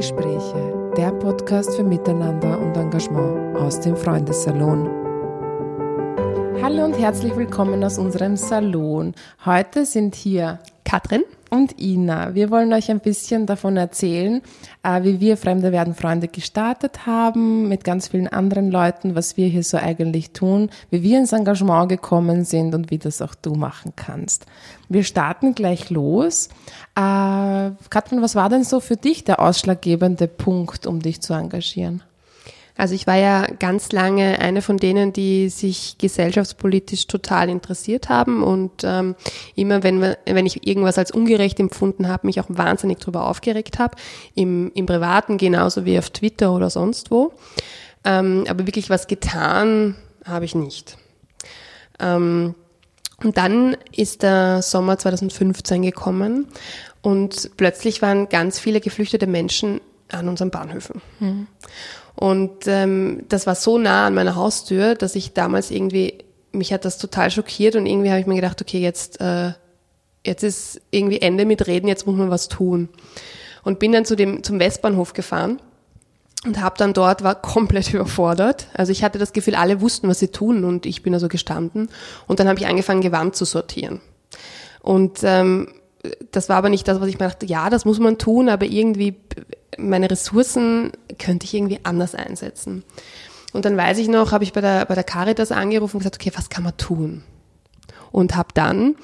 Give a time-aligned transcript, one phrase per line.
[0.00, 4.88] Freundgespräche, der Podcast für Miteinander und Engagement aus dem Freundessalon.
[6.62, 9.14] Hallo und herzlich willkommen aus unserem Salon.
[9.44, 12.34] Heute sind hier Katrin und Ina.
[12.34, 14.40] Wir wollen euch ein bisschen davon erzählen,
[14.82, 19.48] äh, wie wir Fremde werden Freunde gestartet haben, mit ganz vielen anderen Leuten, was wir
[19.48, 23.54] hier so eigentlich tun, wie wir ins Engagement gekommen sind und wie das auch du
[23.54, 24.46] machen kannst.
[24.88, 26.48] Wir starten gleich los.
[26.96, 32.02] Äh, Katrin, was war denn so für dich der ausschlaggebende Punkt, um dich zu engagieren?
[32.80, 38.42] Also ich war ja ganz lange eine von denen, die sich gesellschaftspolitisch total interessiert haben
[38.42, 39.16] und ähm,
[39.54, 43.98] immer, wenn, wenn ich irgendwas als ungerecht empfunden habe, mich auch wahnsinnig darüber aufgeregt habe,
[44.34, 47.34] im, im Privaten genauso wie auf Twitter oder sonst wo.
[48.02, 50.96] Ähm, aber wirklich was getan habe ich nicht.
[51.98, 52.54] Ähm,
[53.22, 56.46] und dann ist der Sommer 2015 gekommen
[57.02, 61.02] und plötzlich waren ganz viele geflüchtete Menschen an unseren Bahnhöfen.
[61.18, 61.46] Mhm.
[62.20, 66.18] Und ähm, das war so nah an meiner Haustür, dass ich damals irgendwie,
[66.52, 69.52] mich hat das total schockiert und irgendwie habe ich mir gedacht, okay, jetzt, äh,
[70.26, 72.90] jetzt ist irgendwie Ende mit Reden, jetzt muss man was tun.
[73.64, 75.62] Und bin dann zu dem, zum Westbahnhof gefahren
[76.44, 78.66] und habe dann dort, war komplett überfordert.
[78.74, 81.88] Also ich hatte das Gefühl, alle wussten, was sie tun und ich bin also gestanden.
[82.26, 84.02] Und dann habe ich angefangen, Gewand zu sortieren.
[84.82, 85.68] Und ähm,
[86.32, 88.66] das war aber nicht das, was ich mir dachte, ja, das muss man tun, aber
[88.66, 89.16] irgendwie
[89.78, 92.84] meine Ressourcen könnte ich irgendwie anders einsetzen.
[93.52, 96.16] Und dann weiß ich noch, habe ich bei der, bei der Caritas angerufen und gesagt,
[96.16, 97.22] okay, was kann man tun?
[98.12, 98.96] Und habe dann,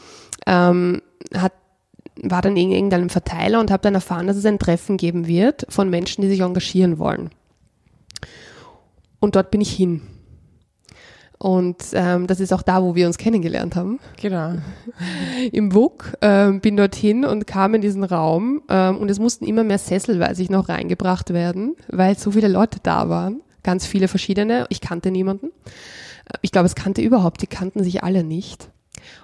[0.47, 1.03] ähm,
[1.35, 1.53] hat,
[2.23, 5.67] war dann in irgendeinem Verteiler und habe dann erfahren, dass es ein Treffen geben wird
[5.69, 7.31] von Menschen, die sich engagieren wollen.
[9.19, 10.03] Und dort bin ich hin.
[11.39, 13.99] Und ähm, das ist auch da, wo wir uns kennengelernt haben.
[14.21, 14.55] Genau.
[15.53, 19.63] Im WUK, ähm, bin dorthin und kam in diesen Raum ähm, und es mussten immer
[19.63, 23.43] mehr Sessel, weiß ich noch, reingebracht werden, weil so viele Leute da waren.
[23.63, 24.67] Ganz viele verschiedene.
[24.71, 25.51] Ich kannte niemanden.
[26.41, 28.71] Ich glaube, es kannte überhaupt, die kannten sich alle nicht.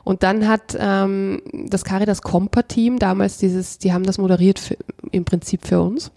[0.04, 4.76] Und dann hat ähm, das Caritas Compa Team damals dieses, die haben das moderiert für,
[5.10, 6.12] im Prinzip für uns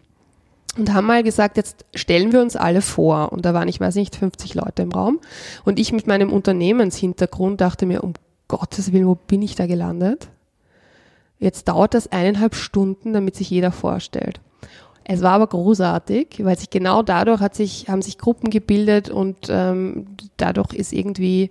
[0.78, 3.32] und haben mal gesagt, jetzt stellen wir uns alle vor.
[3.32, 5.20] Und da waren, ich weiß nicht, 50 Leute im Raum.
[5.64, 8.14] Und ich mit meinem Unternehmenshintergrund dachte mir, um
[8.48, 10.30] Gottes Willen, wo bin ich da gelandet?
[11.40, 14.40] Jetzt dauert das eineinhalb Stunden, damit sich jeder vorstellt.
[15.04, 19.48] Es war aber großartig, weil sich genau dadurch hat sich, haben sich Gruppen gebildet und
[19.50, 20.08] ähm,
[20.38, 21.50] dadurch ist irgendwie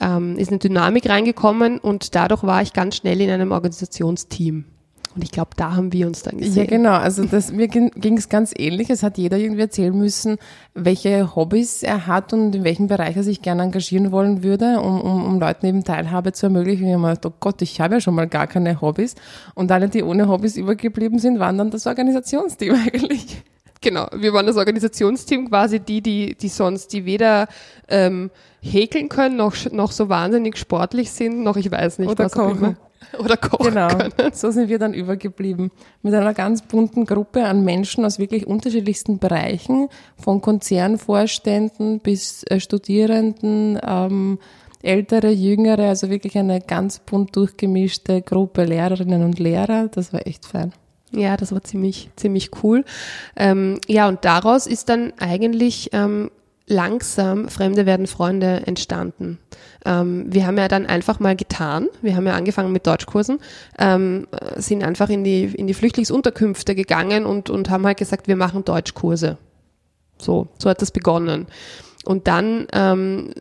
[0.00, 4.64] ähm, ist eine Dynamik reingekommen und dadurch war ich ganz schnell in einem Organisationsteam.
[5.14, 6.64] Und ich glaube, da haben wir uns dann gesehen.
[6.64, 6.92] Ja, genau.
[6.92, 8.90] Also das, mir ging es ganz ähnlich.
[8.90, 10.36] Es hat jeder irgendwie erzählen müssen,
[10.74, 15.00] welche Hobbys er hat und in welchem Bereich er sich gerne engagieren wollen würde, um,
[15.00, 16.84] um, um Leuten eben Teilhabe zu ermöglichen.
[16.84, 19.14] Und ich habe gedacht, oh Gott, ich habe ja schon mal gar keine Hobbys.
[19.54, 23.42] Und alle, die ohne Hobbys übergeblieben sind, waren dann das Organisationsteam eigentlich.
[23.80, 27.46] Genau, wir waren das Organisationsteam quasi die, die, die sonst, die weder
[27.88, 28.30] ähm,
[28.60, 32.50] häkeln können, noch, noch so wahnsinnig sportlich sind, noch ich weiß nicht, Oder was kochen.
[32.50, 32.76] auch immer.
[33.18, 34.32] Oder kochen Genau, können.
[34.32, 35.70] so sind wir dann übergeblieben.
[36.02, 42.60] Mit einer ganz bunten Gruppe an Menschen aus wirklich unterschiedlichsten Bereichen, von Konzernvorständen bis äh,
[42.60, 44.38] Studierenden, ähm,
[44.82, 49.88] ältere, jüngere, also wirklich eine ganz bunt durchgemischte Gruppe Lehrerinnen und Lehrer.
[49.88, 50.72] Das war echt fein.
[51.10, 52.84] Ja, das war ziemlich, ziemlich cool.
[53.34, 56.30] Ähm, ja, und daraus ist dann eigentlich ähm,
[56.68, 59.38] langsam Fremde werden Freunde entstanden.
[59.84, 61.88] Ähm, wir haben ja dann einfach mal getan.
[62.02, 63.40] Wir haben ja angefangen mit Deutschkursen,
[63.78, 68.36] ähm, sind einfach in die, in die Flüchtlingsunterkünfte gegangen und, und haben halt gesagt, wir
[68.36, 69.38] machen Deutschkurse.
[70.18, 71.46] So, so hat das begonnen.
[72.04, 73.32] Und dann ähm,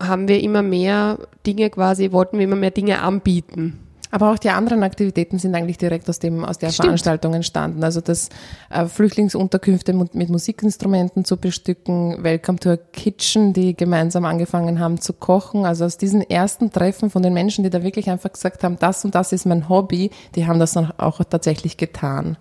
[0.00, 3.80] haben wir immer mehr Dinge quasi, wollten wir immer mehr Dinge anbieten.
[4.14, 6.84] Aber auch die anderen Aktivitäten sind eigentlich direkt aus dem aus der Stimmt.
[6.84, 7.82] Veranstaltung entstanden.
[7.82, 8.28] Also das
[8.68, 15.14] äh, Flüchtlingsunterkünfte mit, Musikinstrumenten zu bestücken, Welcome to a Kitchen, die gemeinsam angefangen haben zu
[15.14, 15.64] kochen.
[15.64, 19.02] Also aus diesen ersten Treffen von den Menschen, die da wirklich einfach gesagt haben, das
[19.06, 22.36] und das ist mein Hobby, die haben das dann auch tatsächlich getan.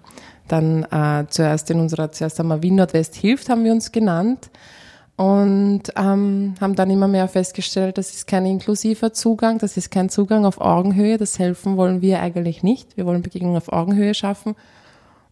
[0.50, 4.50] Dann äh, zuerst in unserer, zuerst einmal Wien Nordwest hilft, haben wir uns genannt
[5.18, 10.10] und ähm, haben dann immer mehr festgestellt, das ist kein inklusiver Zugang, das ist kein
[10.10, 12.98] Zugang auf Augenhöhe, das Helfen wollen wir eigentlich nicht.
[12.98, 14.56] Wir wollen Begegnungen auf Augenhöhe schaffen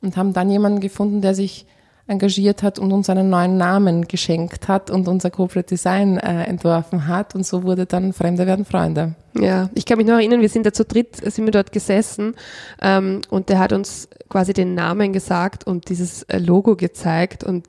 [0.01, 1.65] und haben dann jemanden gefunden, der sich
[2.09, 7.07] engagiert hat und uns einen neuen Namen geschenkt hat und unser Corporate Design äh, entworfen
[7.07, 9.13] hat und so wurde dann Fremde werden Freunde.
[9.39, 12.35] Ja, ich kann mich noch erinnern, wir sind da zu dritt, sind wir dort gesessen
[12.81, 17.65] ähm, und der hat uns quasi den Namen gesagt und dieses äh, Logo gezeigt und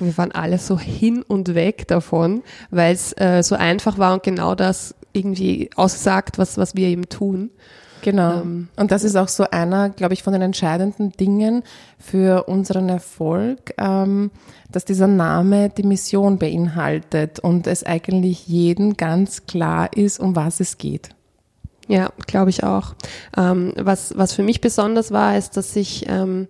[0.00, 4.22] wir waren alle so hin und weg davon, weil es äh, so einfach war und
[4.22, 7.50] genau das irgendwie aussagt, was, was wir eben tun.
[8.02, 8.40] Genau.
[8.40, 11.62] Ähm, und das ist auch so einer, glaube ich, von den entscheidenden Dingen
[11.98, 14.30] für unseren Erfolg, ähm,
[14.70, 20.60] dass dieser Name die Mission beinhaltet und es eigentlich jeden ganz klar ist, um was
[20.60, 21.10] es geht.
[21.88, 22.94] Ja, glaube ich auch.
[23.36, 26.46] Ähm, was, was für mich besonders war, ist, dass ich ähm,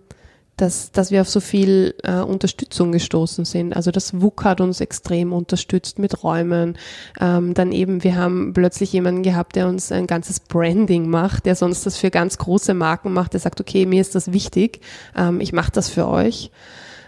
[0.61, 3.75] dass, dass wir auf so viel äh, Unterstützung gestoßen sind.
[3.75, 6.77] Also das WUK hat uns extrem unterstützt mit Räumen.
[7.19, 11.55] Ähm, dann eben, wir haben plötzlich jemanden gehabt, der uns ein ganzes Branding macht, der
[11.55, 14.81] sonst das für ganz große Marken macht, der sagt, okay, mir ist das wichtig,
[15.17, 16.51] ähm, ich mache das für euch.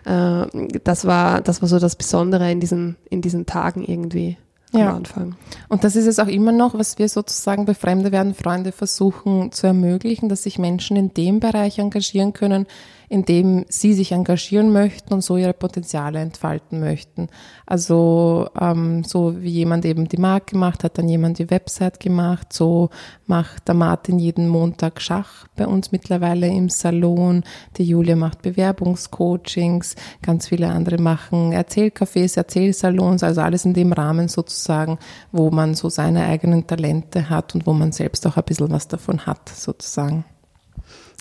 [0.05, 0.45] Äh,
[0.83, 4.37] das war, das war so das Besondere in diesen, in diesen Tagen irgendwie
[4.73, 4.89] ja.
[4.89, 5.35] am Anfang.
[5.69, 9.51] Und das ist es auch immer noch, was wir sozusagen bei Fremde werden Freunde versuchen
[9.51, 12.65] zu ermöglichen, dass sich Menschen in dem Bereich engagieren können,
[13.13, 17.27] in dem sie sich engagieren möchten und so ihre Potenziale entfalten möchten.
[17.67, 22.51] Also ähm, so wie jemand eben die Marke gemacht hat, dann jemand die Website gemacht,
[22.51, 22.89] so
[23.27, 27.43] macht der Martin jeden Montag Schach bei uns mittlerweile im Salon,
[27.77, 34.27] die Julia macht Bewerbungscoachings, ganz viele andere machen Erzählcafés, Erzählsalons, also alles in dem Rahmen
[34.27, 34.97] sozusagen,
[35.31, 38.87] wo man so seine eigenen Talente hat und wo man selbst auch ein bisschen was
[38.87, 40.25] davon hat sozusagen.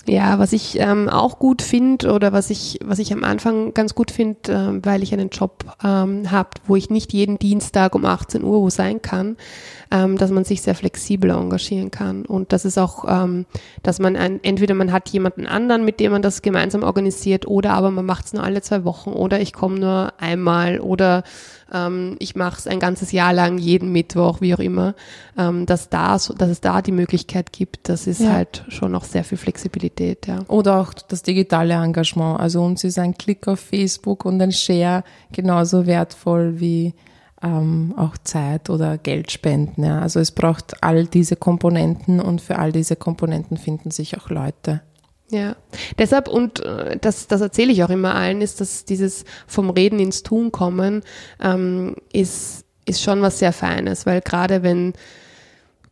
[0.05, 3.95] Ja, was ich ähm, auch gut finde oder was ich, was ich am Anfang ganz
[3.95, 8.03] gut finde, äh, weil ich einen Job ähm, habe, wo ich nicht jeden Dienstag um
[8.03, 9.37] 18 Uhr wo sein kann,
[9.93, 12.25] ähm, dass man sich sehr flexibel engagieren kann.
[12.25, 13.45] Und das ist auch, ähm,
[13.83, 17.73] dass man ein, entweder man hat jemanden anderen, mit dem man das gemeinsam organisiert, oder
[17.73, 21.23] aber man macht es nur alle zwei Wochen oder ich komme nur einmal oder
[21.71, 24.95] ähm, ich mache es ein ganzes Jahr lang, jeden Mittwoch, wie auch immer,
[25.37, 28.31] ähm, dass, da, so, dass es da die Möglichkeit gibt, das ist ja.
[28.31, 30.25] halt schon noch sehr viel Flexibilität.
[30.25, 30.39] Ja.
[30.47, 32.39] Oder auch das digitale Engagement.
[32.39, 36.95] Also uns ist ein Klick auf Facebook und ein Share genauso wertvoll wie
[37.43, 39.83] ähm, auch Zeit oder Geld spenden.
[39.83, 39.99] Ja.
[39.99, 44.81] Also es braucht all diese Komponenten und für all diese Komponenten finden sich auch Leute.
[45.29, 45.55] Ja,
[45.97, 49.99] deshalb und äh, das, das erzähle ich auch immer allen, ist, dass dieses vom Reden
[49.99, 51.01] ins Tun kommen
[51.41, 54.93] ähm, ist, ist schon was sehr Feines, weil gerade wenn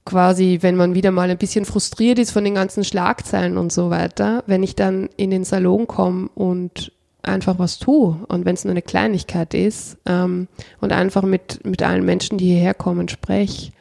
[0.06, 3.90] quasi, wenn man wieder mal ein bisschen frustriert ist von den ganzen Schlagzeilen und so
[3.90, 6.92] weiter, wenn ich dann in den Salon komme und
[7.24, 10.48] einfach was tue und wenn es nur eine Kleinigkeit ist ähm,
[10.80, 13.72] und einfach mit, mit allen Menschen, die hierher kommen, spreche,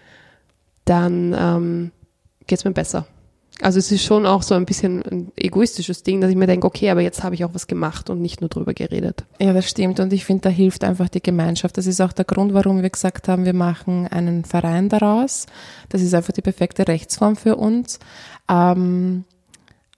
[0.84, 1.90] dann ähm,
[2.46, 3.06] geht es mir besser.
[3.62, 6.66] Also es ist schon auch so ein bisschen ein egoistisches Ding, dass ich mir denke,
[6.66, 9.25] okay, aber jetzt habe ich auch was gemacht und nicht nur drüber geredet.
[9.38, 10.00] Ja, das stimmt.
[10.00, 11.76] Und ich finde, da hilft einfach die Gemeinschaft.
[11.76, 15.46] Das ist auch der Grund, warum wir gesagt haben, wir machen einen Verein daraus.
[15.90, 17.98] Das ist einfach die perfekte Rechtsform für uns.
[18.48, 19.25] Ähm,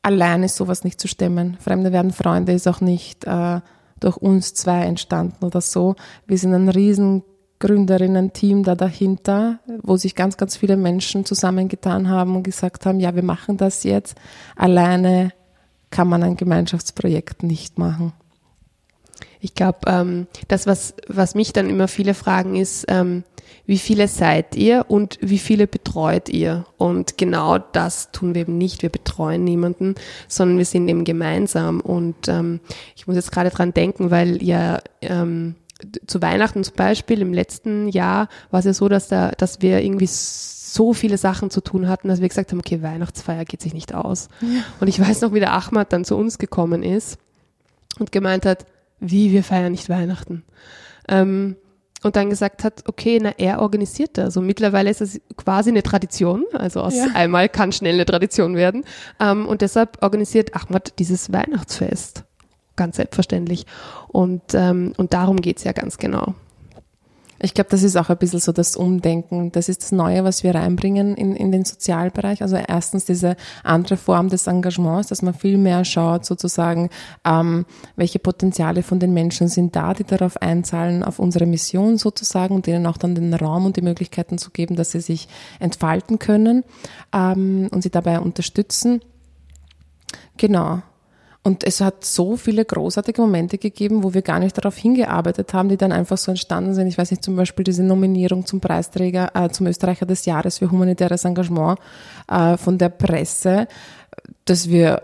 [0.02, 1.56] allein ist sowas nicht zu stemmen.
[1.60, 3.60] Fremde werden Freunde ist auch nicht äh,
[4.00, 5.94] durch uns zwei entstanden oder so.
[6.26, 7.22] Wir sind ein riesen
[7.60, 13.14] Gründerinnen-Team da dahinter, wo sich ganz, ganz viele Menschen zusammengetan haben und gesagt haben, ja,
[13.14, 14.16] wir machen das jetzt.
[14.56, 15.32] Alleine
[15.90, 18.12] kann man ein Gemeinschaftsprojekt nicht machen.
[19.42, 23.24] Ich glaube, ähm, das, was, was mich dann immer viele fragen, ist, ähm,
[23.66, 26.64] wie viele seid ihr und wie viele betreut ihr?
[26.78, 28.82] Und genau das tun wir eben nicht.
[28.82, 29.96] Wir betreuen niemanden,
[30.28, 31.80] sondern wir sind eben gemeinsam.
[31.80, 32.60] Und ähm,
[32.96, 35.56] ich muss jetzt gerade dran denken, weil ja ähm,
[36.06, 39.82] zu Weihnachten zum Beispiel im letzten Jahr war es ja so, dass, da, dass wir
[39.82, 43.74] irgendwie so viele Sachen zu tun hatten, dass wir gesagt haben, okay, Weihnachtsfeier geht sich
[43.74, 44.28] nicht aus.
[44.40, 44.62] Ja.
[44.78, 47.18] Und ich weiß noch, wie der Ahmad dann zu uns gekommen ist
[47.98, 48.66] und gemeint hat,
[49.02, 50.44] wie, wir feiern nicht Weihnachten.
[51.08, 51.56] Ähm,
[52.02, 54.36] und dann gesagt hat, okay, na, er organisiert das.
[54.36, 56.44] Und mittlerweile ist es quasi eine Tradition.
[56.52, 57.06] Also aus ja.
[57.14, 58.84] einmal kann schnell eine Tradition werden.
[59.20, 62.24] Ähm, und deshalb organisiert Ahmad dieses Weihnachtsfest
[62.76, 63.66] ganz selbstverständlich.
[64.08, 66.34] Und, ähm, und darum geht's ja ganz genau.
[67.44, 69.50] Ich glaube, das ist auch ein bisschen so das Umdenken.
[69.50, 72.40] Das ist das Neue, was wir reinbringen in, in den Sozialbereich.
[72.40, 73.34] Also erstens diese
[73.64, 76.88] andere Form des Engagements, dass man viel mehr schaut, sozusagen,
[77.24, 82.54] ähm, welche Potenziale von den Menschen sind da, die darauf einzahlen, auf unsere Mission sozusagen
[82.54, 85.26] und denen auch dann den Raum und die Möglichkeiten zu geben, dass sie sich
[85.58, 86.62] entfalten können
[87.12, 89.00] ähm, und sie dabei unterstützen.
[90.36, 90.82] Genau.
[91.44, 95.68] Und es hat so viele großartige Momente gegeben, wo wir gar nicht darauf hingearbeitet haben,
[95.68, 96.86] die dann einfach so entstanden sind.
[96.86, 100.70] Ich weiß nicht, zum Beispiel diese Nominierung zum Preisträger, äh, zum Österreicher des Jahres für
[100.70, 101.80] humanitäres Engagement
[102.28, 103.66] äh, von der Presse,
[104.44, 105.02] dass wir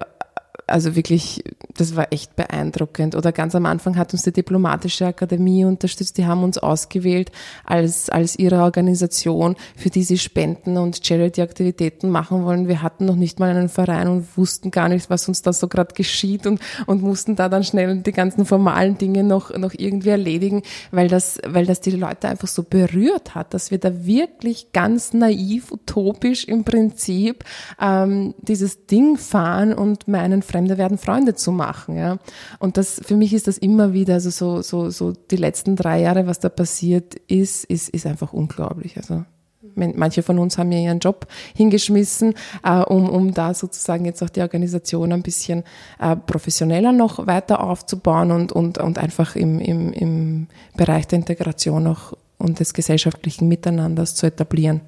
[0.69, 1.43] also wirklich,
[1.75, 3.15] das war echt beeindruckend.
[3.15, 6.19] Oder ganz am Anfang hat uns die Diplomatische Akademie unterstützt.
[6.19, 7.33] Die haben uns ausgewählt
[7.65, 12.69] als, als ihre Organisation, für die sie Spenden und Charity-Aktivitäten machen wollen.
[12.69, 15.69] Wir hatten noch nicht mal einen Verein und wussten gar nicht, was uns da so
[15.69, 20.11] gerade geschieht und, und mussten da dann schnell die ganzen formalen Dinge noch, noch irgendwie
[20.11, 24.73] erledigen, weil das, weil das die Leute einfach so berührt hat, dass wir da wirklich
[24.73, 27.45] ganz naiv, utopisch im Prinzip
[27.81, 31.97] ähm, dieses Ding fahren und meinen, Fremde werden Freunde zu machen.
[31.97, 32.19] Ja.
[32.59, 36.01] Und das für mich ist das immer wieder, also so, so, so die letzten drei
[36.01, 38.97] Jahre, was da passiert ist, ist, ist einfach unglaublich.
[38.97, 39.25] Also
[39.77, 42.35] manche von uns haben ja ihren Job hingeschmissen,
[42.65, 45.63] äh, um, um da sozusagen jetzt auch die Organisation ein bisschen
[46.01, 50.47] äh, professioneller noch weiter aufzubauen und, und, und einfach im, im, im
[50.77, 54.81] Bereich der Integration auch und des gesellschaftlichen Miteinanders zu etablieren.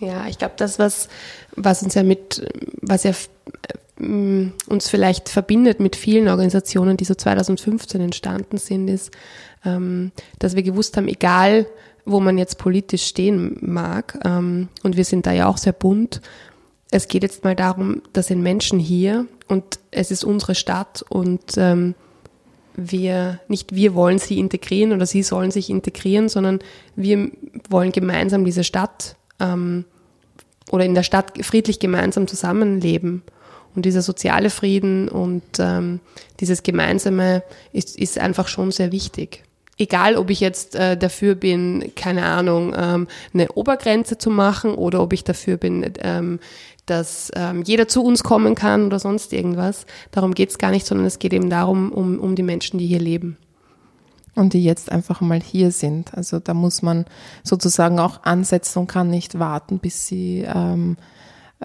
[0.00, 1.08] Ja, ich glaube, das, was,
[1.54, 2.42] was uns ja mit,
[2.80, 3.10] was ja
[4.00, 9.10] äh, uns vielleicht verbindet mit vielen Organisationen, die so 2015 entstanden sind, ist,
[9.64, 11.66] ähm, dass wir gewusst haben, egal
[12.06, 16.22] wo man jetzt politisch stehen mag, ähm, und wir sind da ja auch sehr bunt,
[16.90, 21.56] es geht jetzt mal darum, da sind Menschen hier und es ist unsere Stadt und
[21.56, 21.94] ähm,
[22.74, 26.60] wir, nicht wir wollen sie integrieren oder sie sollen sich integrieren, sondern
[26.96, 27.30] wir
[27.68, 29.84] wollen gemeinsam diese Stadt ähm,
[30.70, 33.22] oder in der Stadt friedlich gemeinsam zusammenleben.
[33.74, 36.00] Und dieser soziale Frieden und ähm,
[36.40, 37.42] dieses Gemeinsame
[37.72, 39.44] ist, ist einfach schon sehr wichtig.
[39.78, 45.00] Egal, ob ich jetzt äh, dafür bin, keine Ahnung, ähm, eine Obergrenze zu machen oder
[45.00, 46.40] ob ich dafür bin, ähm,
[46.86, 49.86] dass ähm, jeder zu uns kommen kann oder sonst irgendwas.
[50.10, 52.86] Darum geht es gar nicht, sondern es geht eben darum, um, um die Menschen, die
[52.86, 53.36] hier leben
[54.40, 56.14] und die jetzt einfach mal hier sind.
[56.14, 57.04] Also da muss man
[57.44, 60.96] sozusagen auch ansetzen und kann nicht warten, bis sie ähm,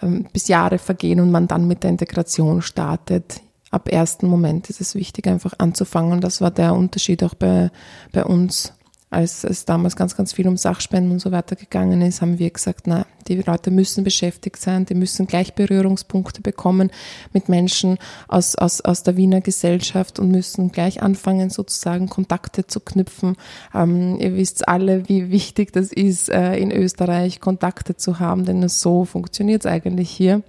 [0.01, 3.41] ähm, bis Jahre vergehen und man dann mit der Integration startet.
[3.71, 6.21] Ab ersten Moment ist es wichtig, einfach anzufangen.
[6.21, 7.71] Das war der Unterschied auch bei,
[8.11, 8.73] bei uns
[9.09, 12.49] als es damals ganz, ganz viel um Sachspenden und so weiter gegangen ist, haben wir
[12.49, 16.91] gesagt, na, die Leute müssen beschäftigt sein, die müssen gleich Berührungspunkte bekommen
[17.33, 22.79] mit Menschen aus, aus, aus der Wiener Gesellschaft und müssen gleich anfangen, sozusagen Kontakte zu
[22.79, 23.35] knüpfen.
[23.73, 28.67] Ähm, ihr wisst alle, wie wichtig das ist, äh, in Österreich Kontakte zu haben, denn
[28.69, 30.43] so funktioniert es eigentlich hier.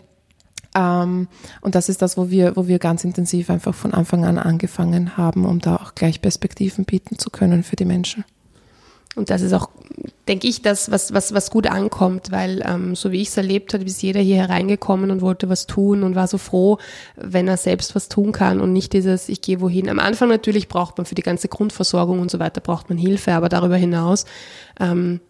[0.77, 1.29] Ähm,
[1.63, 5.17] und das ist das, wo wir, wo wir ganz intensiv einfach von Anfang an angefangen
[5.17, 8.25] haben, um da auch gleich Perspektiven bieten zu können für die Menschen.
[9.17, 9.71] Und das ist auch,
[10.29, 13.73] denke ich, das, was, was, was gut ankommt, weil ähm, so wie ich es erlebt
[13.73, 16.79] habe, ist jeder hier hereingekommen und wollte was tun und war so froh,
[17.17, 19.89] wenn er selbst was tun kann und nicht dieses, ich gehe wohin.
[19.89, 23.33] Am Anfang natürlich braucht man für die ganze Grundversorgung und so weiter, braucht man Hilfe,
[23.33, 24.27] aber darüber hinaus
[24.79, 25.21] ähm,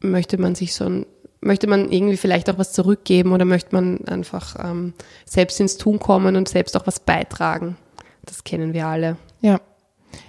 [0.00, 1.06] möchte man sich so ein
[1.40, 4.94] möchte man irgendwie vielleicht auch was zurückgeben oder möchte man einfach ähm,
[5.26, 7.76] selbst ins Tun kommen und selbst auch was beitragen.
[8.24, 9.18] Das kennen wir alle.
[9.42, 9.60] Ja.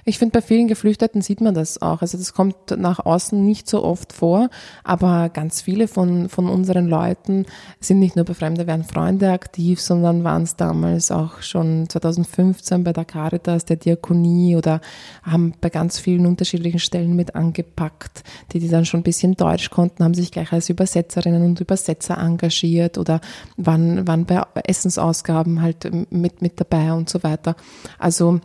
[0.03, 2.01] Ich finde, bei vielen Geflüchteten sieht man das auch.
[2.01, 4.49] Also das kommt nach außen nicht so oft vor,
[4.83, 7.45] aber ganz viele von, von unseren Leuten
[7.79, 12.83] sind nicht nur bei Fremde werden Freunde aktiv, sondern waren es damals auch schon 2015
[12.83, 14.81] bei der Caritas, der Diakonie oder
[15.23, 19.69] haben bei ganz vielen unterschiedlichen Stellen mit angepackt, die, die dann schon ein bisschen Deutsch
[19.69, 23.21] konnten, haben sich gleich als Übersetzerinnen und Übersetzer engagiert oder
[23.57, 27.55] waren, waren bei Essensausgaben halt mit, mit dabei und so weiter.
[27.97, 28.39] Also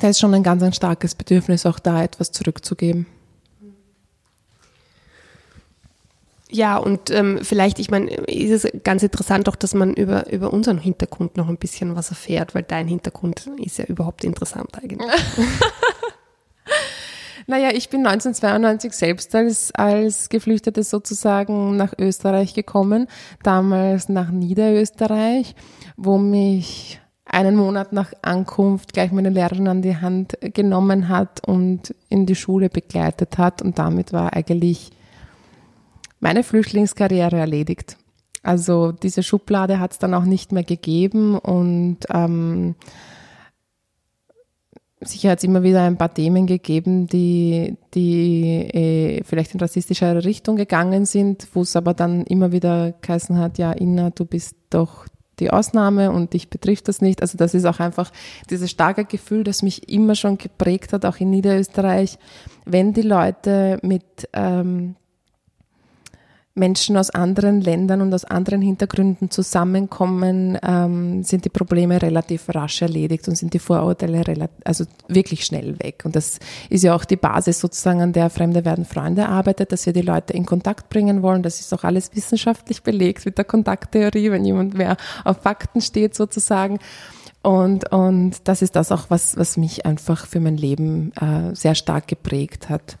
[0.00, 3.06] da ist schon ein ganz ein starkes Bedürfnis, auch da etwas zurückzugeben.
[6.52, 10.52] Ja, und ähm, vielleicht, ich meine, ist es ganz interessant auch, dass man über, über
[10.52, 15.00] unseren Hintergrund noch ein bisschen was erfährt, weil dein Hintergrund ist ja überhaupt interessant eigentlich.
[17.46, 23.06] naja, ich bin 1992 selbst als, als Geflüchtete sozusagen nach Österreich gekommen,
[23.44, 25.54] damals nach Niederösterreich,
[25.96, 27.00] wo mich
[27.32, 32.34] einen Monat nach Ankunft gleich meine Lehrerin an die Hand genommen hat und in die
[32.34, 33.62] Schule begleitet hat.
[33.62, 34.90] Und damit war eigentlich
[36.18, 37.96] meine Flüchtlingskarriere erledigt.
[38.42, 42.74] Also diese Schublade hat es dann auch nicht mehr gegeben und ähm,
[45.00, 50.24] sicher hat es immer wieder ein paar Themen gegeben, die, die äh, vielleicht in rassistischer
[50.24, 54.56] Richtung gegangen sind, wo es aber dann immer wieder geheißen hat, ja, Inna, du bist
[54.70, 55.06] doch
[55.40, 57.22] die Ausnahme und dich betrifft das nicht.
[57.22, 58.12] Also das ist auch einfach
[58.50, 62.18] dieses starke Gefühl, das mich immer schon geprägt hat, auch in Niederösterreich,
[62.66, 64.96] wenn die Leute mit ähm,
[66.60, 72.82] Menschen aus anderen Ländern und aus anderen Hintergründen zusammenkommen, ähm, sind die Probleme relativ rasch
[72.82, 76.02] erledigt und sind die Vorurteile relativ, also wirklich schnell weg.
[76.04, 76.38] Und das
[76.68, 80.02] ist ja auch die Basis sozusagen, an der Fremde werden Freunde arbeitet, dass wir die
[80.02, 81.42] Leute in Kontakt bringen wollen.
[81.42, 86.14] Das ist auch alles wissenschaftlich belegt mit der Kontakttheorie, wenn jemand mehr auf Fakten steht
[86.14, 86.78] sozusagen.
[87.42, 91.74] Und, und das ist das auch, was, was mich einfach für mein Leben äh, sehr
[91.74, 92.98] stark geprägt hat.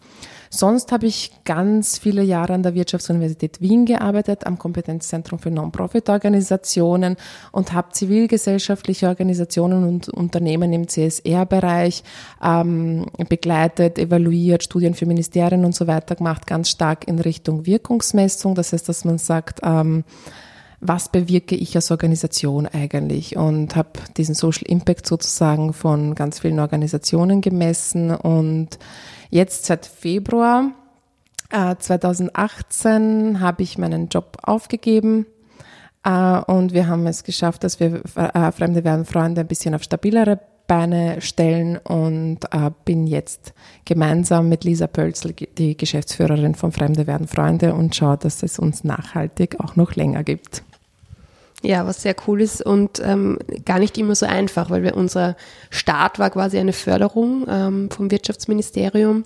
[0.52, 7.16] Sonst habe ich ganz viele Jahre an der Wirtschaftsuniversität Wien gearbeitet, am Kompetenzzentrum für Non-Profit-Organisationen
[7.52, 12.02] und habe zivilgesellschaftliche Organisationen und Unternehmen im CSR-Bereich
[12.42, 18.56] ähm, begleitet, evaluiert, Studien für Ministerien und so weiter gemacht, ganz stark in Richtung Wirkungsmessung.
[18.56, 20.02] Das heißt, dass man sagt, ähm,
[20.80, 26.58] was bewirke ich als Organisation eigentlich und habe diesen Social Impact sozusagen von ganz vielen
[26.58, 28.78] Organisationen gemessen und
[29.30, 30.72] jetzt seit Februar
[31.50, 35.26] äh, 2018 habe ich meinen Job aufgegeben
[36.04, 39.82] äh, und wir haben es geschafft, dass wir äh, Fremde werden Freunde ein bisschen auf
[39.82, 47.08] stabilere Beine stellen und äh, bin jetzt gemeinsam mit Lisa Pölzl, die Geschäftsführerin von Fremde
[47.08, 50.62] werden Freunde und schaue, dass es uns nachhaltig auch noch länger gibt.
[51.62, 55.36] Ja, was sehr cool ist und ähm, gar nicht immer so einfach, weil wir, unser
[55.68, 59.24] Start war quasi eine Förderung ähm, vom Wirtschaftsministerium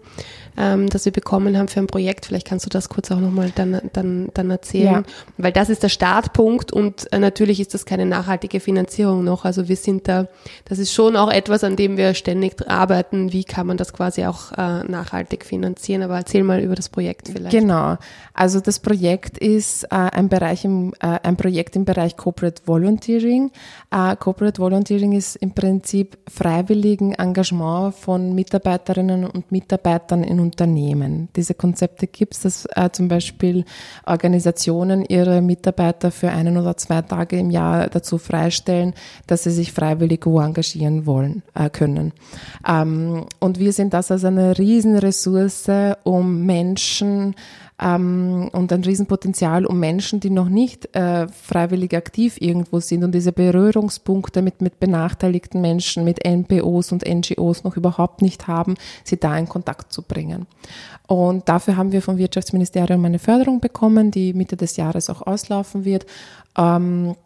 [0.56, 2.26] ähm, das wir bekommen haben für ein Projekt.
[2.26, 5.02] Vielleicht kannst du das kurz auch nochmal dann, dann, dann erzählen, ja.
[5.36, 9.44] weil das ist der Startpunkt und äh, natürlich ist das keine nachhaltige Finanzierung noch.
[9.44, 10.28] Also wir sind da,
[10.64, 13.32] das ist schon auch etwas, an dem wir ständig arbeiten.
[13.32, 16.02] Wie kann man das quasi auch äh, nachhaltig finanzieren?
[16.02, 17.50] Aber erzähl mal über das Projekt vielleicht.
[17.50, 17.96] Genau.
[18.32, 23.50] Also das Projekt ist äh, ein Bereich im, äh, ein Projekt im Bereich Corporate Volunteering.
[23.90, 31.28] Äh, Corporate Volunteering ist im Prinzip freiwilligen Engagement von Mitarbeiterinnen und Mitarbeitern in Unternehmen.
[31.36, 33.66] Diese Konzepte gibt es, dass äh, zum Beispiel
[34.06, 38.94] Organisationen ihre Mitarbeiter für einen oder zwei Tage im Jahr dazu freistellen,
[39.26, 42.12] dass sie sich freiwillig wo engagieren wollen äh, können.
[42.66, 47.34] Ähm, und wir sehen das als eine Riesenressource, um Menschen
[47.80, 53.12] ähm, und ein Riesenpotenzial, um Menschen, die noch nicht äh, freiwillig aktiv irgendwo sind und
[53.12, 59.18] diese Berührungspunkte mit, mit benachteiligten Menschen, mit NPOs und NGOs noch überhaupt nicht haben, sie
[59.18, 60.46] da in Kontakt zu bringen.
[61.06, 65.84] Und dafür haben wir vom Wirtschaftsministerium eine Förderung bekommen, die Mitte des Jahres auch auslaufen
[65.84, 66.06] wird.
[66.56, 67.16] Ähm,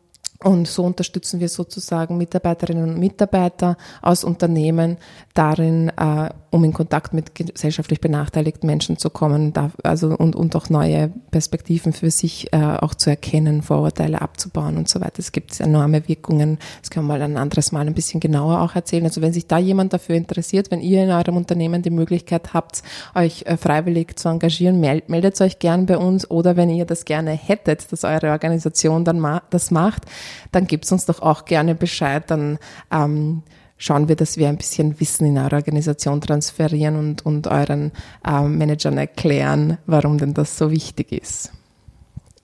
[0.41, 4.97] und so unterstützen wir sozusagen Mitarbeiterinnen und Mitarbeiter aus Unternehmen
[5.35, 10.55] darin, äh, um in Kontakt mit gesellschaftlich benachteiligten Menschen zu kommen, da, also und, und
[10.55, 15.19] auch neue Perspektiven für sich äh, auch zu erkennen, Vorurteile abzubauen und so weiter.
[15.19, 16.59] Es gibt enorme Wirkungen.
[16.83, 19.05] Das können wir mal ein anderes Mal ein bisschen genauer auch erzählen.
[19.07, 22.85] Also wenn sich da jemand dafür interessiert, wenn ihr in eurem Unternehmen die Möglichkeit habt,
[23.17, 27.33] euch äh, freiwillig zu engagieren, meldet euch gern bei uns oder wenn ihr das gerne
[27.33, 30.05] hättet, dass eure Organisation dann ma das macht,
[30.53, 32.59] dann gebt uns doch auch gerne Bescheid, dann
[32.91, 33.43] ähm,
[33.79, 37.93] schauen wir, dass wir ein bisschen Wissen in eure Organisation transferieren und, und euren
[38.27, 41.53] ähm, Managern erklären, warum denn das so wichtig ist.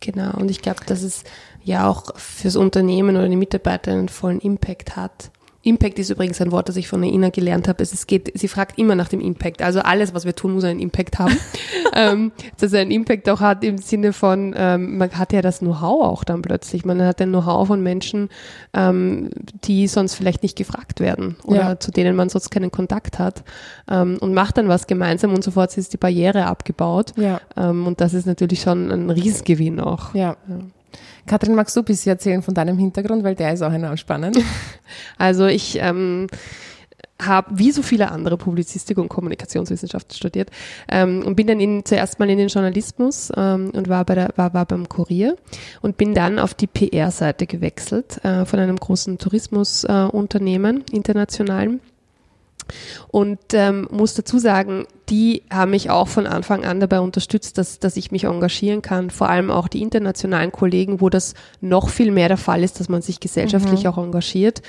[0.01, 1.25] Genau, und ich glaube, dass es
[1.62, 5.31] ja auch fürs Unternehmen oder die Mitarbeiter einen vollen Impact hat.
[5.64, 7.83] Impact ist übrigens ein Wort, das ich von der Ina gelernt habe.
[7.83, 9.62] Es geht, sie fragt immer nach dem Impact.
[9.62, 11.37] Also alles, was wir tun, muss einen Impact haben.
[11.94, 15.61] ähm, dass er einen Impact auch hat im Sinne von, ähm, man hat ja das
[15.61, 16.85] Know-how auch dann plötzlich.
[16.85, 18.29] Man hat ein Know-how von Menschen,
[18.74, 19.31] ähm,
[19.64, 21.81] die sonst vielleicht nicht gefragt werden oder ja.
[21.81, 23.42] zu denen man sonst keinen Kontakt hat
[23.90, 27.12] ähm, und macht dann was gemeinsam und sofort ist die Barriere abgebaut.
[27.16, 27.40] Ja.
[27.57, 30.14] Ähm, und das ist natürlich schon ein Riesengewinn auch.
[30.14, 30.37] ja.
[30.48, 30.59] ja.
[31.27, 34.39] Katrin, magst du ein bisschen erzählen von deinem Hintergrund, weil der ist auch enorm spannend.
[35.19, 36.29] Also ich ähm,
[37.21, 40.51] habe wie so viele andere Publizistik und Kommunikationswissenschaften studiert
[40.89, 44.31] ähm, und bin dann in, zuerst mal in den Journalismus ähm, und war, bei der,
[44.37, 45.37] war, war beim Kurier
[45.81, 51.81] und bin dann auf die PR-Seite gewechselt äh, von einem großen Tourismusunternehmen, äh, internationalen
[53.09, 57.79] und ähm, muss dazu sagen, die haben mich auch von Anfang an dabei unterstützt, dass,
[57.79, 59.11] dass ich mich engagieren kann.
[59.11, 62.88] Vor allem auch die internationalen Kollegen, wo das noch viel mehr der Fall ist, dass
[62.88, 63.90] man sich gesellschaftlich mhm.
[63.90, 64.62] auch engagiert.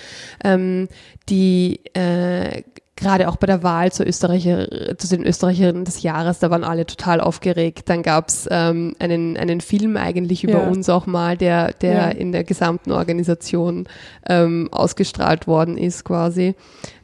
[0.44, 0.90] Ähm,
[1.30, 2.64] die äh,
[2.96, 6.86] gerade auch bei der Wahl zur Österreicher, zu den Österreicherinnen des Jahres, da waren alle
[6.86, 7.90] total aufgeregt.
[7.90, 10.68] Dann gab's ähm, einen, einen Film eigentlich über ja.
[10.68, 12.08] uns auch mal, der, der ja.
[12.10, 13.88] in der gesamten Organisation
[14.28, 16.56] ähm, ausgestrahlt worden ist quasi.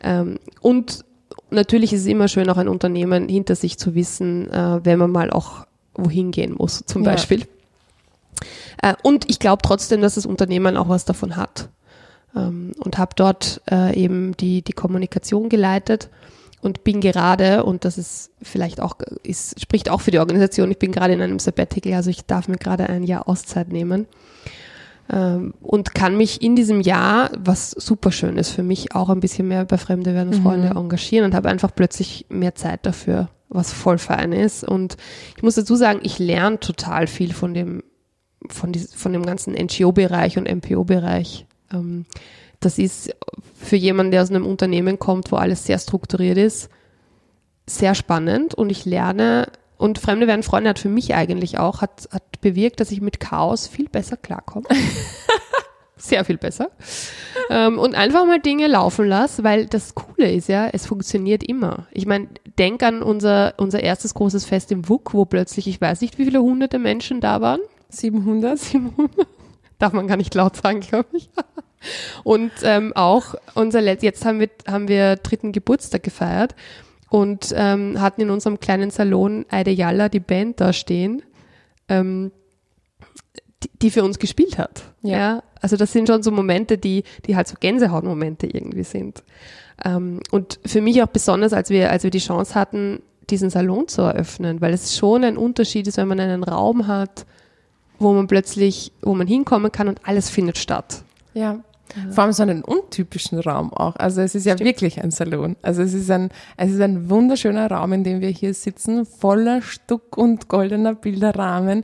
[0.01, 1.03] Ähm, und
[1.49, 5.11] natürlich ist es immer schön, auch ein Unternehmen hinter sich zu wissen, äh, wenn man
[5.11, 7.11] mal auch wohin gehen muss, zum ja.
[7.11, 7.45] Beispiel.
[8.81, 11.67] Äh, und ich glaube trotzdem, dass das Unternehmen auch was davon hat
[12.35, 16.09] ähm, und habe dort äh, eben die, die Kommunikation geleitet
[16.61, 20.79] und bin gerade, und das ist vielleicht auch, ist, spricht auch für die Organisation, ich
[20.79, 24.07] bin gerade in einem Sabbatical, also ich darf mir gerade ein Jahr Auszeit nehmen
[25.11, 29.19] ähm, und kann mich in diesem Jahr, was super schön ist für mich, auch ein
[29.19, 30.77] bisschen mehr bei Fremde werden Freunde mhm.
[30.77, 34.63] engagieren und habe einfach plötzlich mehr Zeit dafür, was voll fein ist.
[34.63, 34.97] Und
[35.35, 37.83] ich muss dazu sagen, ich lerne total viel von dem,
[38.49, 41.45] von, die, von dem ganzen NGO-Bereich und MPO-Bereich
[42.59, 43.15] das ist
[43.55, 46.69] für jemanden, der aus einem Unternehmen kommt, wo alles sehr strukturiert ist,
[47.65, 52.07] sehr spannend und ich lerne und Fremde werden Freunde hat für mich eigentlich auch, hat,
[52.11, 54.67] hat bewirkt, dass ich mit Chaos viel besser klarkomme.
[56.01, 56.71] Sehr viel besser.
[57.51, 61.85] Ähm, und einfach mal Dinge laufen lasse, weil das Coole ist ja, es funktioniert immer.
[61.91, 66.01] Ich meine, denk an unser, unser erstes großes Fest im WUK, wo plötzlich, ich weiß
[66.01, 67.59] nicht, wie viele hunderte Menschen da waren.
[67.89, 68.57] 700?
[68.57, 69.27] 700.
[69.81, 71.27] Darf man gar nicht laut sagen, glaube ich.
[72.23, 76.53] Und ähm, auch unser Letz jetzt haben wir, haben wir dritten Geburtstag gefeiert
[77.09, 81.23] und ähm, hatten in unserem kleinen Salon Eide Yalla, die Band da stehen,
[81.89, 82.31] ähm,
[83.63, 84.83] die, die für uns gespielt hat.
[85.01, 85.17] Ja.
[85.17, 85.43] ja.
[85.59, 89.23] Also das sind schon so Momente, die, die halt so Gänsehautmomente irgendwie sind.
[89.83, 93.87] Ähm, und für mich auch besonders, als wir, als wir die Chance hatten, diesen Salon
[93.87, 97.25] zu eröffnen, weil es schon ein Unterschied ist, wenn man einen Raum hat,
[98.01, 101.03] wo man plötzlich, wo man hinkommen kann und alles findet statt.
[101.33, 101.59] Ja.
[102.09, 103.95] Vor allem so einen untypischen Raum auch.
[103.97, 104.69] Also es ist ja Stimmt.
[104.69, 105.57] wirklich ein Salon.
[105.61, 109.61] Also es ist ein, es ist ein wunderschöner Raum, in dem wir hier sitzen, voller
[109.61, 111.83] Stuck und goldener Bilderrahmen.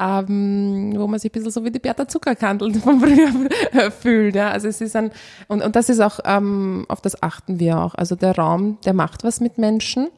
[0.00, 4.34] Ähm, wo man sich ein bisschen so wie die Bertha Zuckerkandel von früher fühlt.
[4.34, 4.50] Ja.
[4.50, 5.10] Also es ist ein,
[5.48, 7.94] und, und das ist auch, ähm, auf das achten wir auch.
[7.94, 10.08] Also der Raum, der macht was mit Menschen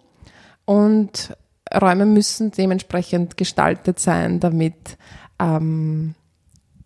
[0.64, 1.36] und
[1.72, 4.96] Räume müssen dementsprechend gestaltet sein, damit
[5.38, 6.14] ähm,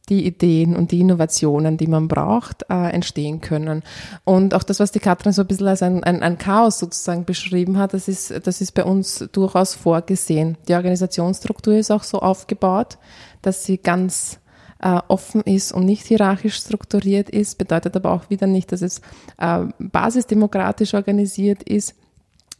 [0.08, 3.82] die Ideen und die Innovationen, die man braucht, äh, entstehen können.
[4.24, 7.24] Und auch das, was die Katrin so ein bisschen als ein, ein, ein Chaos sozusagen
[7.24, 10.56] beschrieben hat, das ist, das ist bei uns durchaus vorgesehen.
[10.66, 12.98] Die Organisationsstruktur ist auch so aufgebaut,
[13.42, 14.40] dass sie ganz
[14.80, 19.00] äh, offen ist und nicht hierarchisch strukturiert ist, bedeutet aber auch wieder nicht, dass es
[19.38, 21.94] äh, basisdemokratisch organisiert ist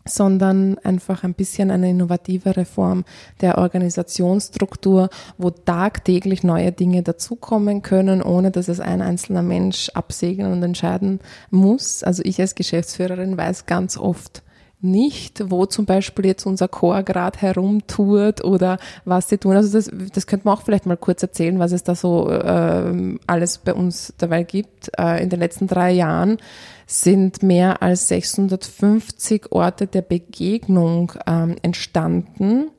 [0.09, 3.05] sondern einfach ein bisschen eine innovativere Form
[3.41, 10.53] der Organisationsstruktur, wo tagtäglich neue Dinge dazukommen können, ohne dass es ein einzelner Mensch absegnen
[10.53, 12.03] und entscheiden muss.
[12.03, 14.43] Also ich als Geschäftsführerin weiß ganz oft,
[14.81, 19.57] nicht, wo zum Beispiel jetzt unser Chor gerade herumtourt oder was sie tun.
[19.57, 23.19] Also das, das könnte man auch vielleicht mal kurz erzählen, was es da so äh,
[23.27, 24.91] alles bei uns dabei gibt.
[24.97, 26.39] Äh, in den letzten drei Jahren
[26.87, 32.71] sind mehr als 650 Orte der Begegnung ähm, entstanden.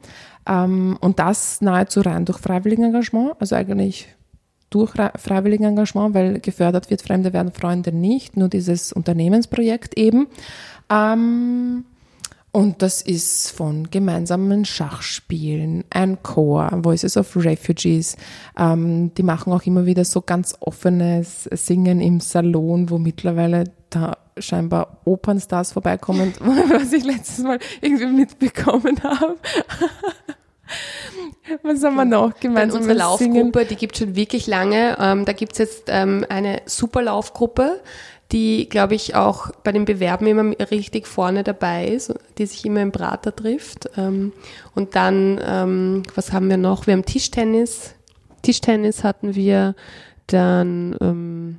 [0.47, 4.07] Ähm, und das nahezu rein durch Freiwilligenengagement, also eigentlich
[4.69, 10.27] durch Freiwilligenengagement, weil gefördert wird Fremde werden Freunde nicht, nur dieses Unternehmensprojekt eben.
[10.89, 11.85] Ähm,
[12.51, 18.17] und das ist von gemeinsamen Schachspielen, ein Chor, Voices of Refugees.
[18.57, 24.17] Ähm, die machen auch immer wieder so ganz offenes Singen im Salon, wo mittlerweile da
[24.37, 29.37] scheinbar Opernstars vorbeikommen, was ich letztes Mal irgendwie mitbekommen habe.
[31.63, 32.81] Was haben wir noch gemeinsam?
[32.81, 34.95] Unsere Laufgruppe, die gibt schon wirklich lange.
[34.99, 37.81] Ähm, da gibt's jetzt ähm, eine super Laufgruppe,
[38.31, 42.81] die, glaube ich, auch bei den Bewerben immer richtig vorne dabei ist, die sich immer
[42.81, 43.89] im Prater trifft.
[43.97, 44.33] Ähm,
[44.75, 46.85] und dann, ähm, was haben wir noch?
[46.85, 47.95] Wir haben Tischtennis.
[48.43, 49.75] Tischtennis hatten wir,
[50.27, 50.95] dann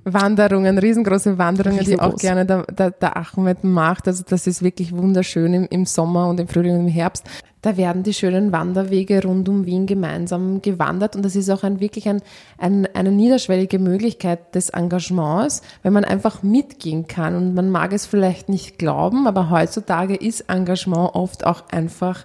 [0.05, 4.09] Wanderungen, riesengroße Wanderungen, die auch gerne der, der, der Achmed macht.
[4.09, 7.25] Also das ist wirklich wunderschön im, im Sommer und im Frühling und im Herbst.
[7.63, 11.79] Da werden die schönen Wanderwege rund um Wien gemeinsam gewandert und das ist auch ein,
[11.81, 12.23] wirklich ein,
[12.57, 18.07] ein, eine niederschwellige Möglichkeit des Engagements, wenn man einfach mitgehen kann und man mag es
[18.07, 22.25] vielleicht nicht glauben, aber heutzutage ist Engagement oft auch einfach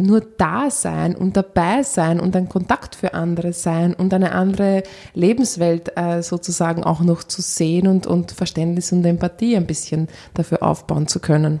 [0.00, 4.82] nur da sein und dabei sein und ein Kontakt für andere sein und eine andere
[5.14, 10.62] Lebenswelt äh, sozusagen auch noch zu sehen und, und Verständnis und Empathie ein bisschen dafür
[10.62, 11.60] aufbauen zu können.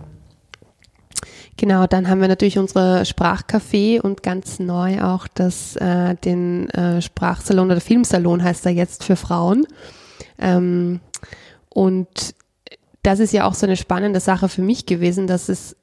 [1.56, 7.02] Genau, dann haben wir natürlich unsere Sprachcafé und ganz neu auch das, äh, den äh,
[7.02, 9.66] Sprachsalon oder Filmsalon heißt er jetzt für Frauen.
[10.38, 11.00] Ähm,
[11.68, 12.34] und
[13.02, 15.76] das ist ja auch so eine spannende Sache für mich gewesen, dass es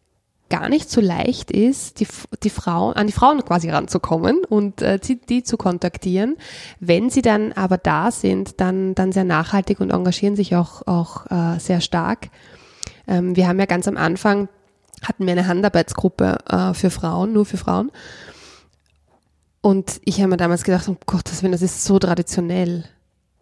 [0.50, 2.08] gar nicht so leicht ist, die,
[2.44, 6.38] die Frauen, an die Frauen quasi ranzukommen und äh, die, die zu kontaktieren.
[6.80, 11.26] Wenn sie dann aber da sind, dann, dann sehr nachhaltig und engagieren sich auch, auch
[11.32, 12.30] äh, sehr stark.
[13.08, 14.50] Ähm, wir haben ja ganz am Anfang
[15.04, 17.92] hatten wir eine Handarbeitsgruppe äh, für Frauen, nur für Frauen.
[19.62, 22.86] Und ich habe mir damals gedacht, Gottes Willen, das ist so traditionell.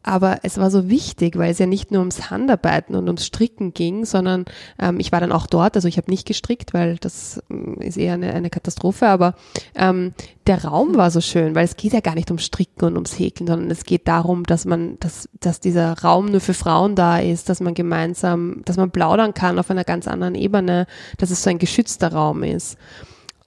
[0.07, 3.73] Aber es war so wichtig, weil es ja nicht nur ums Handarbeiten und ums Stricken
[3.73, 4.45] ging, sondern
[4.77, 7.97] ähm, ich war dann auch dort, also ich habe nicht gestrickt, weil das ähm, ist
[7.97, 9.33] eher eine, eine Katastrophe, aber
[9.73, 10.13] ähm,
[10.45, 13.17] der Raum war so schön, weil es geht ja gar nicht ums Stricken und ums
[13.17, 17.17] Häkeln, sondern es geht darum, dass man, dass, dass dieser Raum nur für Frauen da
[17.17, 20.85] ist, dass man gemeinsam, dass man plaudern kann auf einer ganz anderen Ebene,
[21.17, 22.77] dass es so ein geschützter Raum ist.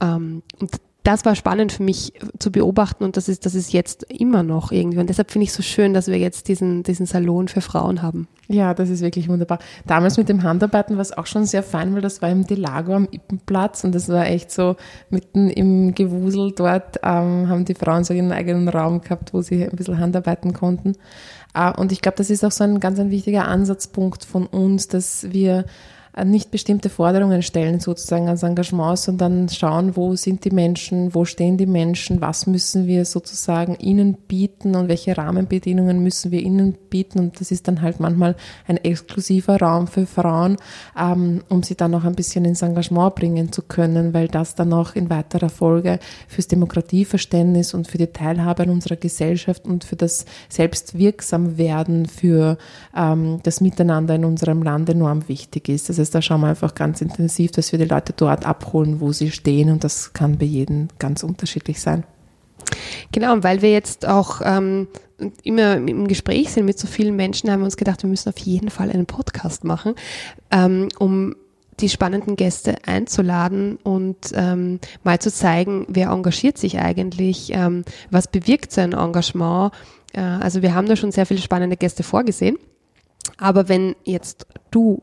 [0.01, 0.73] Ähm, und
[1.09, 4.73] das war spannend für mich zu beobachten und das ist, das ist jetzt immer noch
[4.73, 4.99] irgendwie.
[4.99, 8.29] Und deshalb finde ich so schön, dass wir jetzt diesen, diesen Salon für Frauen haben.
[8.47, 9.59] Ja, das ist wirklich wunderbar.
[9.87, 12.93] Damals mit dem Handarbeiten war es auch schon sehr fein, weil das war im Delago
[12.93, 14.77] am Ippenplatz und das war echt so
[15.09, 19.65] mitten im Gewusel dort, ähm, haben die Frauen so ihren eigenen Raum gehabt, wo sie
[19.65, 20.93] ein bisschen Handarbeiten konnten.
[21.55, 24.89] Äh, und ich glaube, das ist auch so ein ganz ein wichtiger Ansatzpunkt von uns,
[24.89, 25.65] dass wir
[26.25, 31.57] nicht bestimmte Forderungen stellen sozusagen als Engagement, sondern schauen, wo sind die Menschen, wo stehen
[31.57, 37.21] die Menschen, was müssen wir sozusagen ihnen bieten und welche Rahmenbedingungen müssen wir ihnen bieten.
[37.21, 40.57] Und das ist dann halt manchmal ein exklusiver Raum für Frauen,
[40.99, 44.73] ähm, um sie dann auch ein bisschen ins Engagement bringen zu können, weil das dann
[44.73, 49.97] auch in weiterer Folge fürs Demokratieverständnis und für die Teilhabe an unserer Gesellschaft und für
[49.97, 52.59] das Selbstwirksamwerden, für
[52.97, 55.89] ähm, das Miteinander in unserem Land enorm wichtig ist.
[55.89, 59.13] Das heißt, da schauen wir einfach ganz intensiv, dass wir die Leute dort abholen, wo
[59.13, 62.05] sie stehen und das kann bei jedem ganz unterschiedlich sein.
[63.13, 64.89] Genau, und weil wir jetzt auch ähm,
[65.43, 68.39] immer im Gespräch sind mit so vielen Menschen, haben wir uns gedacht, wir müssen auf
[68.39, 69.95] jeden Fall einen Podcast machen,
[70.51, 71.37] ähm, um
[71.81, 78.27] die spannenden Gäste einzuladen und ähm, mal zu zeigen, wer engagiert sich eigentlich, ähm, was
[78.27, 79.73] bewirkt sein Engagement.
[80.13, 82.59] Äh, also wir haben da schon sehr viele spannende Gäste vorgesehen.
[83.37, 85.03] Aber wenn jetzt du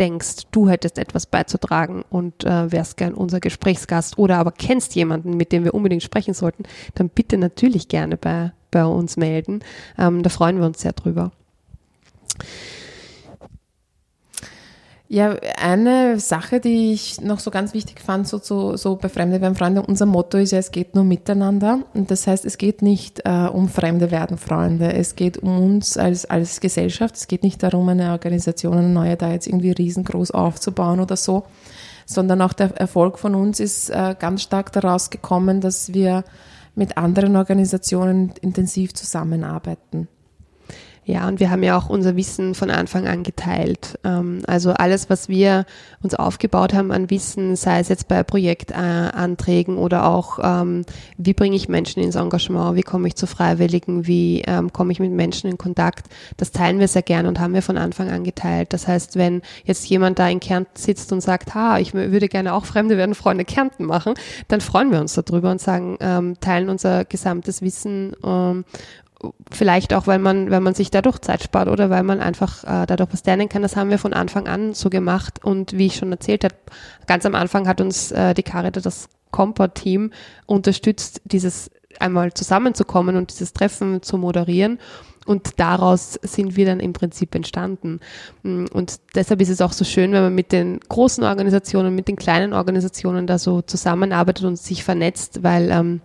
[0.00, 5.36] denkst, du hättest etwas beizutragen und äh, wärst gern unser Gesprächsgast oder aber kennst jemanden,
[5.36, 9.60] mit dem wir unbedingt sprechen sollten, dann bitte natürlich gerne bei, bei uns melden.
[9.98, 11.30] Ähm, da freuen wir uns sehr drüber.
[15.12, 19.40] Ja, eine Sache, die ich noch so ganz wichtig fand, so, so, so bei Fremde
[19.40, 21.80] werden Freunde, unser Motto ist ja, es geht nur miteinander.
[21.94, 24.92] Und das heißt, es geht nicht äh, um Fremde werden Freunde.
[24.92, 27.16] Es geht um uns als, als Gesellschaft.
[27.16, 31.42] Es geht nicht darum, eine Organisation, eine neue da jetzt irgendwie riesengroß aufzubauen oder so,
[32.06, 36.22] sondern auch der Erfolg von uns ist äh, ganz stark daraus gekommen, dass wir
[36.76, 40.06] mit anderen Organisationen intensiv zusammenarbeiten.
[41.10, 43.98] Ja, und wir haben ja auch unser Wissen von Anfang an geteilt.
[44.04, 45.66] Ähm, also alles, was wir
[46.04, 50.84] uns aufgebaut haben an Wissen, sei es jetzt bei Projektanträgen oder auch, ähm,
[51.18, 55.00] wie bringe ich Menschen ins Engagement, wie komme ich zu Freiwilligen, wie ähm, komme ich
[55.00, 58.22] mit Menschen in Kontakt, das teilen wir sehr gern und haben wir von Anfang an
[58.22, 58.72] geteilt.
[58.72, 62.54] Das heißt, wenn jetzt jemand da in Kärnten sitzt und sagt, ha, ich würde gerne
[62.54, 64.14] auch Fremde werden Freunde Kärnten machen,
[64.46, 65.98] dann freuen wir uns darüber und sagen,
[66.40, 68.14] teilen unser gesamtes Wissen
[69.50, 72.86] vielleicht auch, weil man, weil man sich dadurch Zeit spart oder weil man einfach äh,
[72.86, 73.62] dadurch was lernen kann.
[73.62, 76.54] Das haben wir von Anfang an so gemacht und wie ich schon erzählt habe,
[77.06, 80.10] ganz am Anfang hat uns äh, die Carita, das Compa-Team
[80.46, 84.78] unterstützt, dieses einmal zusammenzukommen und dieses Treffen zu moderieren.
[85.26, 88.00] Und daraus sind wir dann im Prinzip entstanden.
[88.42, 92.08] Mm, und deshalb ist es auch so schön, wenn man mit den großen Organisationen, mit
[92.08, 96.00] den kleinen Organisationen da so zusammenarbeitet und sich vernetzt, weil ähm,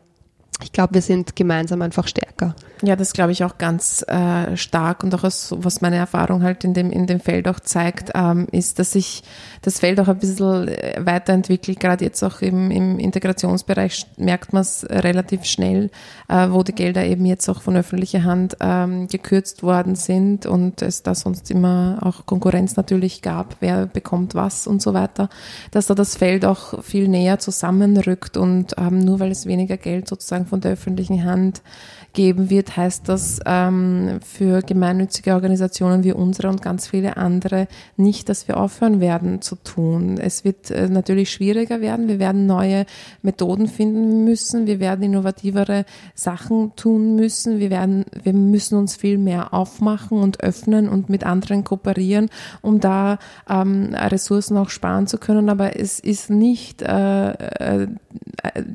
[0.63, 2.55] ich glaube, wir sind gemeinsam einfach stärker.
[2.81, 6.63] Ja, das glaube ich auch ganz äh, stark und auch aus, was meine Erfahrung halt
[6.63, 9.23] in dem, in dem Feld auch zeigt, ähm, ist, dass sich
[9.61, 11.79] das Feld auch ein bisschen äh, weiterentwickelt.
[11.79, 15.89] Gerade jetzt auch im, im Integrationsbereich merkt man es relativ schnell,
[16.27, 20.81] äh, wo die Gelder eben jetzt auch von öffentlicher Hand ähm, gekürzt worden sind und
[20.81, 25.29] es da sonst immer auch Konkurrenz natürlich gab, wer bekommt was und so weiter,
[25.71, 30.07] dass da das Feld auch viel näher zusammenrückt und ähm, nur weil es weniger Geld
[30.07, 31.61] sozusagen von der öffentlichen Hand
[32.15, 38.29] geben wird, heißt das ähm, für gemeinnützige Organisationen wie unsere und ganz viele andere nicht,
[38.29, 40.17] dass wir aufhören werden zu tun.
[40.17, 42.07] Es wird äh, natürlich schwieriger werden.
[42.07, 42.85] Wir werden neue
[43.21, 44.65] Methoden finden müssen.
[44.65, 47.59] Wir werden innovativere Sachen tun müssen.
[47.59, 52.29] Wir werden, wir müssen uns viel mehr aufmachen und öffnen und mit anderen kooperieren,
[52.61, 55.49] um da ähm, Ressourcen auch sparen zu können.
[55.49, 57.87] Aber es ist nicht, äh, äh,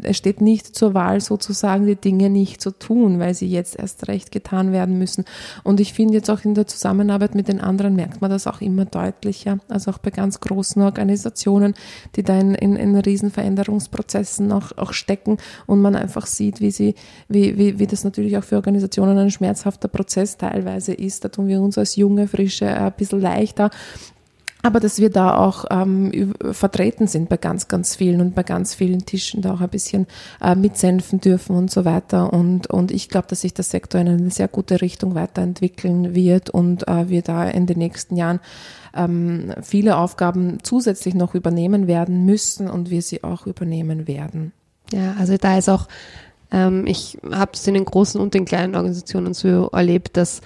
[0.02, 4.08] es steht nicht zur Wahl sozusagen, die Dinge nicht zu tun, weil sie jetzt erst
[4.08, 5.24] recht getan werden müssen.
[5.62, 8.60] Und ich finde jetzt auch in der Zusammenarbeit mit den anderen merkt man das auch
[8.60, 9.58] immer deutlicher.
[9.68, 11.74] Also auch bei ganz großen Organisationen,
[12.16, 13.32] die da in, in, in riesen
[14.52, 16.94] auch, auch stecken und man einfach sieht, wie sie,
[17.28, 21.24] wie, wie, wie das natürlich auch für Organisationen ein schmerzhafter Prozess teilweise ist.
[21.24, 23.70] Da tun wir uns als junge, frische ein bisschen leichter
[24.62, 28.74] aber dass wir da auch ähm, vertreten sind bei ganz, ganz vielen und bei ganz
[28.74, 30.06] vielen Tischen da auch ein bisschen
[30.40, 32.32] äh, mitsenfen dürfen und so weiter.
[32.32, 36.50] Und, und ich glaube, dass sich der Sektor in eine sehr gute Richtung weiterentwickeln wird
[36.50, 38.40] und äh, wir da in den nächsten Jahren
[38.94, 44.52] ähm, viele Aufgaben zusätzlich noch übernehmen werden müssen und wir sie auch übernehmen werden.
[44.92, 45.86] Ja, also da ist auch,
[46.50, 50.40] ähm, ich habe es in den großen und den kleinen Organisationen so erlebt, dass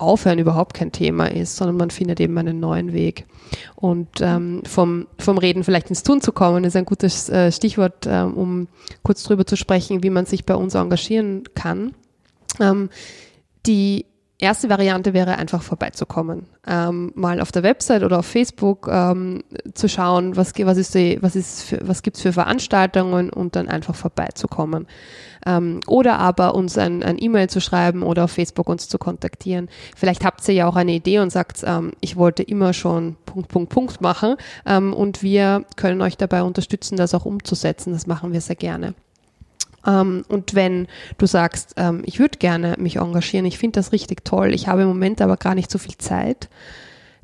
[0.00, 3.26] Aufhören überhaupt kein Thema ist, sondern man findet eben einen neuen Weg.
[3.74, 8.06] Und ähm, vom, vom Reden vielleicht ins Tun zu kommen, ist ein gutes äh, Stichwort,
[8.06, 8.68] äh, um
[9.02, 11.92] kurz drüber zu sprechen, wie man sich bei uns engagieren kann.
[12.60, 12.90] Ähm,
[13.66, 14.06] die
[14.40, 19.88] erste Variante wäre einfach vorbeizukommen, ähm, mal auf der Website oder auf Facebook ähm, zu
[19.88, 21.80] schauen, was, was ist was ist für,
[22.14, 24.86] für Veranstaltungen und dann einfach vorbeizukommen.
[25.46, 29.68] Ähm, oder aber uns ein, ein E-Mail zu schreiben oder auf Facebook uns zu kontaktieren.
[29.96, 33.48] Vielleicht habt ihr ja auch eine Idee und sagt, ähm, ich wollte immer schon Punkt,
[33.48, 37.92] Punkt, Punkt machen ähm, und wir können euch dabei unterstützen, das auch umzusetzen.
[37.92, 38.94] Das machen wir sehr gerne.
[39.86, 44.24] Ähm, und wenn du sagst, ähm, ich würde gerne mich engagieren, ich finde das richtig
[44.24, 46.48] toll, ich habe im Moment aber gar nicht so viel Zeit,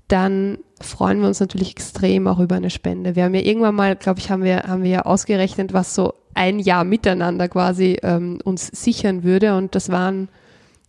[0.08, 3.16] dann freuen wir uns natürlich extrem auch über eine Spende.
[3.16, 6.14] Wir haben ja irgendwann mal, glaube ich, haben wir, haben wir ja ausgerechnet, was so
[6.36, 10.28] ein Jahr miteinander quasi ähm, uns sichern würde und das waren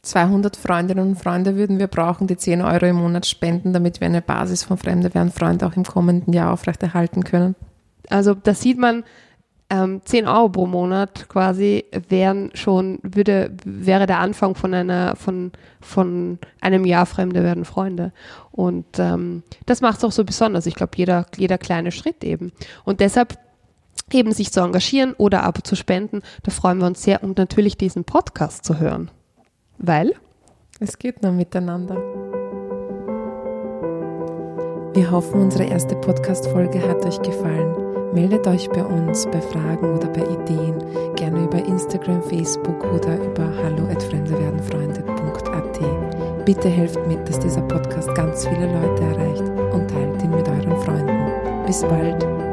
[0.02, 4.08] 200 Freundinnen und Freunde würden wir brauchen, die 10 Euro im Monat spenden, damit wir
[4.08, 7.56] eine Basis von Fremde werden Freunde auch im kommenden Jahr aufrechterhalten können.
[8.10, 9.04] Also da sieht man,
[9.70, 15.52] ähm, 10 Euro pro Monat quasi wären schon, würde, wäre der Anfang von einer, von,
[15.82, 18.14] von einem Jahr Fremde werden Freunde.
[18.52, 20.66] Und ähm, das macht es auch so besonders.
[20.68, 22.54] Ich glaube, jeder, jeder kleine Schritt eben.
[22.86, 23.38] Und deshalb
[24.14, 27.78] eben sich zu engagieren oder aber zu spenden, da freuen wir uns sehr und natürlich
[27.78, 29.12] diesen Podcast zu hören.
[29.78, 30.16] Weil?
[30.80, 31.96] Es geht nur miteinander.
[34.94, 37.76] Wir hoffen, unsere erste Podcast-Folge hat euch gefallen.
[38.14, 40.82] Meldet euch bei uns bei Fragen oder bei Ideen
[41.16, 46.46] gerne über Instagram, Facebook oder über hallo@fremdewerdenfreunde.at.
[46.46, 49.44] Bitte helft mit, dass dieser Podcast ganz viele Leute erreicht
[49.74, 51.66] und teilt ihn mit euren Freunden.
[51.68, 52.47] Bis bald.